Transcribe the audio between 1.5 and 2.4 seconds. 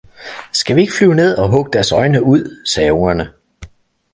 deres øjne